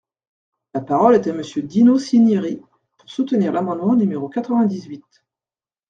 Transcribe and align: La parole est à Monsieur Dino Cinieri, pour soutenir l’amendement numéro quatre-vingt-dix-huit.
La 0.73 0.81
parole 0.81 1.13
est 1.13 1.27
à 1.27 1.31
Monsieur 1.31 1.61
Dino 1.61 1.99
Cinieri, 1.99 2.59
pour 2.97 3.07
soutenir 3.07 3.51
l’amendement 3.53 3.93
numéro 3.93 4.29
quatre-vingt-dix-huit. 4.29 5.05